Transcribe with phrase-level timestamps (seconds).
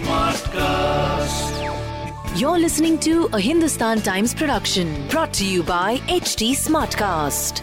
[0.00, 1.50] Smartcast.
[2.40, 7.60] You're listening to a Hindustan Times production brought to you by HT Smartcast.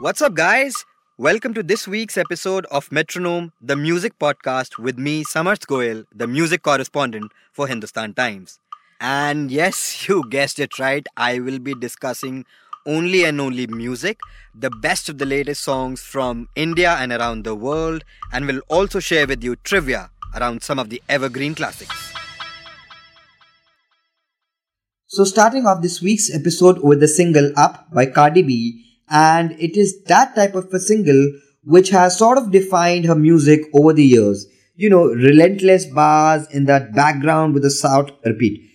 [0.00, 0.84] What's up, guys?
[1.18, 6.26] Welcome to this week's episode of Metronome, the music podcast with me, Samarth Goel, the
[6.26, 8.60] music correspondent for Hindustan Times.
[9.00, 12.44] And yes, you guessed it right, I will be discussing
[12.86, 14.18] only and only music,
[14.54, 19.00] the best of the latest songs from India and around the world, and will also
[19.00, 22.12] share with you trivia around some of the evergreen classics.
[25.08, 29.76] So, starting off this week's episode with the single Up by Cardi B, and it
[29.76, 34.04] is that type of a single which has sort of defined her music over the
[34.04, 34.46] years.
[34.74, 38.68] You know, relentless bars in that background with a shout, repeat,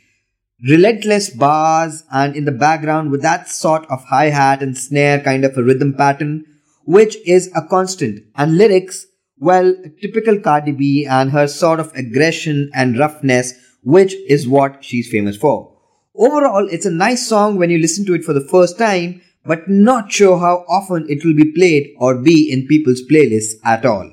[0.68, 5.58] relentless bars and in the background with that sort of hi-hat and snare kind of
[5.58, 6.46] a rhythm pattern,
[6.86, 8.24] which is a constant.
[8.36, 9.08] And lyrics,
[9.40, 13.54] well, typical Cardi B and her sort of aggression and roughness,
[13.84, 15.76] which is what she's famous for.
[16.16, 19.68] Overall, it's a nice song when you listen to it for the first time, but
[19.68, 24.12] not sure how often it will be played or be in people's playlists at all.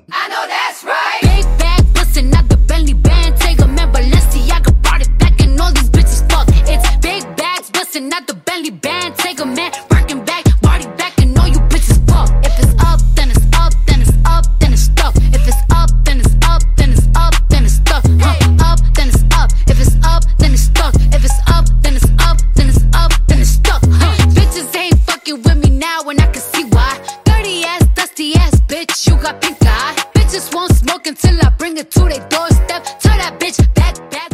[31.21, 32.83] Until I bring it to their doorstep.
[32.99, 34.31] Tell that bitch back, back.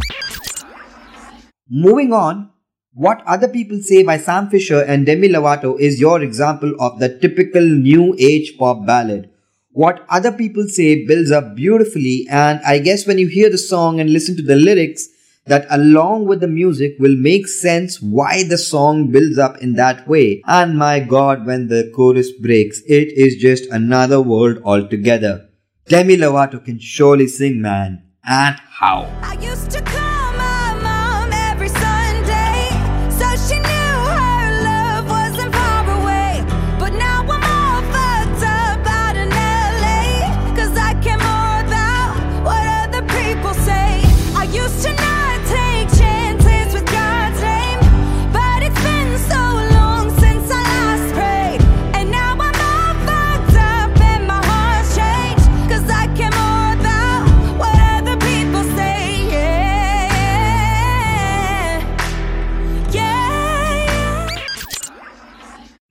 [1.70, 2.52] Moving on,
[2.94, 7.18] What Other People Say by Sam Fischer and Demi Lovato is your example of the
[7.20, 9.32] typical new age pop ballad.
[9.72, 14.00] What Other People Say builds up beautifully, and I guess when you hear the song
[14.00, 15.08] and listen to the lyrics,
[15.48, 20.08] that along with the music will make sense why the song builds up in that
[20.08, 20.42] way.
[20.46, 25.50] And my god, when the chorus breaks, it is just another world altogether.
[25.88, 28.02] Demi Lovato can surely sing, man.
[28.24, 29.06] And how?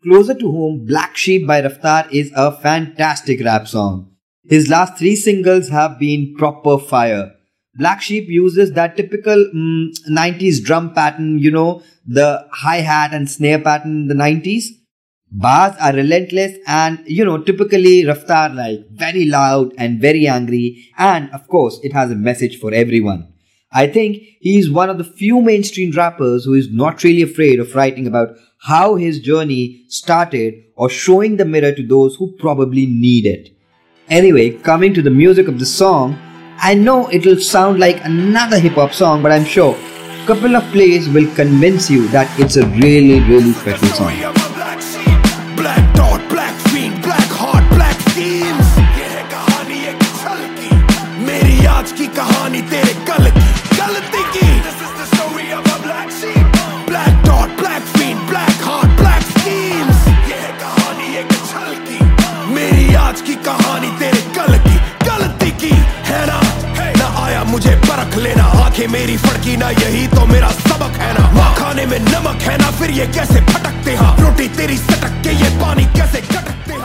[0.04, 4.10] Closer to Home, Black Sheep by Raftaar is a fantastic rap song.
[4.42, 7.32] His last three singles have been proper fire.
[7.76, 13.59] Black Sheep uses that typical mm, 90s drum pattern, you know, the hi-hat and snare
[13.59, 14.65] pattern in the 90s.
[15.32, 21.31] Bars are relentless and, you know, typically Raftaar like very loud and very angry and
[21.31, 23.34] of course it has a message for everyone.
[23.76, 27.58] I think he is one of the few mainstream rappers who is not really afraid
[27.58, 32.86] of writing about how his journey started or showing the mirror to those who probably
[32.86, 33.50] need it.
[34.08, 36.16] Anyway, coming to the music of the song,
[36.58, 40.62] I know it'll sound like another hip hop song, but I'm sure a couple of
[40.70, 44.12] plays will convince you that it's a really, really special song.
[44.22, 45.18] Of a black sheep,
[68.74, 72.71] आंखें मेरी फड़की ना यही तो मेरा सबक है ना खाने में नमक है ना
[72.78, 73.92] फिर ये कैसे फटकते
[74.22, 76.82] रोटी तेरी सटक के ये पानी कैसे कटकते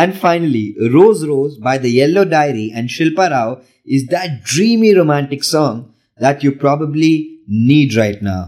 [0.00, 0.64] And finally,
[0.94, 3.60] Roz Roz by The Yellow Diary and Shilpa Rao
[3.98, 5.84] is that dreamy romantic song
[6.18, 7.12] that you probably
[7.46, 8.40] need right now.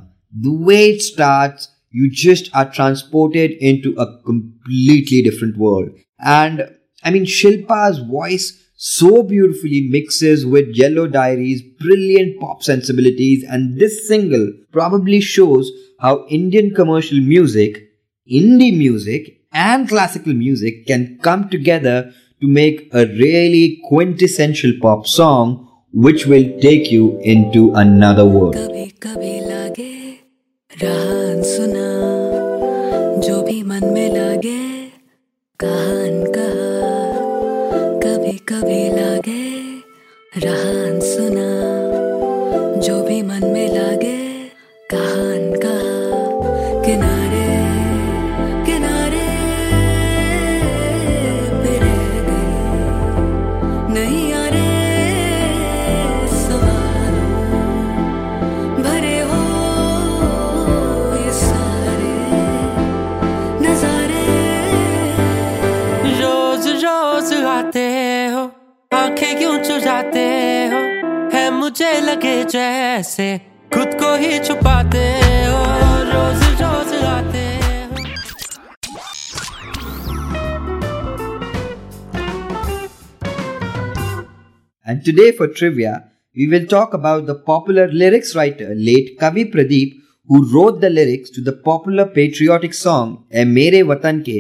[0.49, 5.91] The way it starts, you just are transported into a completely different world.
[6.39, 6.67] And
[7.05, 8.51] I mean, Shilpa's voice
[8.83, 16.25] so beautifully mixes with Yellow Diary's brilliant pop sensibilities, and this single probably shows how
[16.29, 17.91] Indian commercial music,
[18.27, 22.11] indie music, and classical music can come together
[22.41, 28.57] to make a really quintessential pop song which will take you into another world.
[70.00, 70.20] क्यों चुराते
[70.72, 70.80] हो
[71.32, 73.26] है मुझे लगे जैसे
[73.74, 75.04] खुद को ही छुपाते
[75.48, 75.64] हो
[76.12, 78.04] रोज रोज आते हो
[84.86, 85.94] And today for trivia,
[86.36, 89.96] we will talk about the popular lyrics writer late Kavi Pradeep
[90.28, 94.40] who wrote the lyrics to the popular patriotic song "E Mere Watan Ke"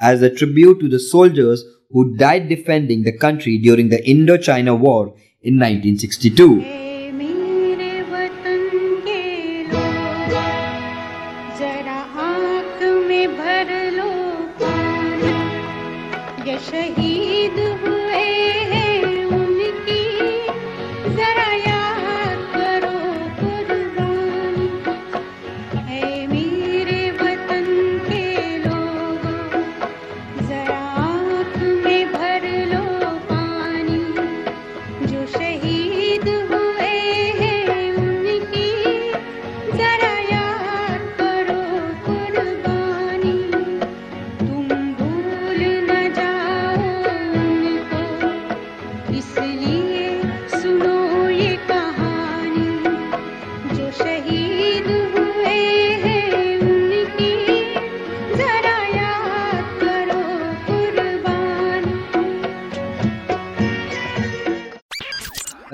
[0.00, 5.07] as a tribute to the soldiers who died defending the country during the Indo-China War
[5.41, 6.90] in 1962.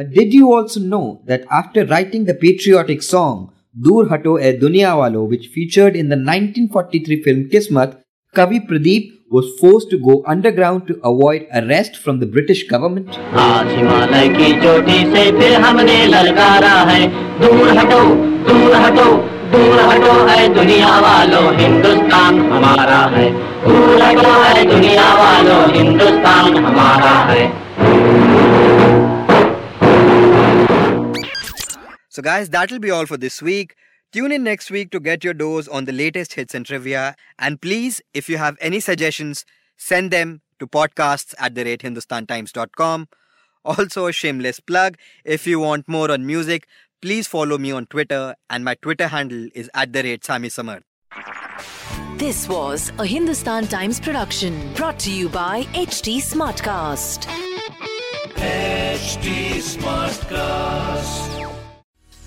[0.06, 4.96] But did you also know that after writing the patriotic song Dur Hato E Duniya
[4.96, 7.98] Walo, which featured in the 1943 film Kismat,
[8.34, 13.08] Kavi Pradeep was forced to go underground to avoid arrest from the British government?
[13.44, 17.00] आज हिमालय की चोटी से फिर हमने ललकारा है
[17.40, 18.02] दूर हटो
[18.48, 19.08] दूर हटो
[19.54, 23.26] दूर हटो है दुनिया वालों हिंदुस्तान हमारा है
[23.66, 27.42] दूर हटो है दुनिया वालों हिंदुस्तान हमारा है
[32.17, 33.75] So, guys, that'll be all for this week.
[34.11, 37.15] Tune in next week to get your dose on the latest hits and trivia.
[37.37, 39.45] And please, if you have any suggestions,
[39.77, 43.07] send them to podcasts at the rate hindustantimes.com.
[43.63, 46.65] Also, a shameless plug if you want more on music,
[47.03, 50.81] please follow me on Twitter, and my Twitter handle is at the rate Sami Samar.
[52.15, 57.27] This was a Hindustan Times production brought to you by HT Smartcast.
[58.37, 61.56] HD Smartcast.